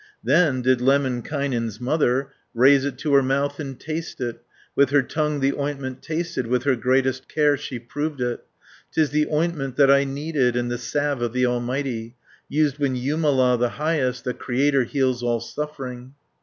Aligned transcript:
Then 0.23 0.63
did 0.63 0.81
Lemminkainen's 0.81 1.79
mother 1.79 2.29
Raise 2.55 2.85
it 2.85 2.97
to 2.97 3.13
her 3.13 3.21
mouth 3.21 3.59
and 3.59 3.79
taste 3.79 4.19
it, 4.19 4.41
With 4.75 4.89
her 4.89 5.03
tongue 5.03 5.41
the 5.41 5.53
ointment 5.53 6.01
tasted, 6.01 6.47
With 6.47 6.63
the 6.63 6.75
greatest 6.75 7.29
care 7.29 7.55
she 7.55 7.77
proved 7.77 8.19
it. 8.19 8.43
"'Tis 8.91 9.11
the 9.11 9.27
ointment 9.27 9.75
that 9.75 9.91
I 9.91 10.03
needed, 10.05 10.55
And 10.55 10.71
the 10.71 10.79
salve 10.79 11.21
of 11.21 11.33
the 11.33 11.45
Almighty, 11.45 12.15
540 12.51 12.55
Used 12.57 12.79
when 12.79 12.95
Jumala 12.95 13.59
the 13.59 13.69
Highest, 13.77 14.23
The 14.23 14.33
Creator 14.33 14.85
heals 14.85 15.21
all 15.21 15.39
suffering." 15.39 16.15